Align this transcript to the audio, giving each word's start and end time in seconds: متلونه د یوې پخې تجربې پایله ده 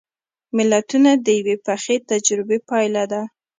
متلونه 0.55 1.11
د 1.25 1.27
یوې 1.39 1.55
پخې 1.65 1.95
تجربې 2.09 2.57
پایله 2.69 3.03
ده 3.11 3.21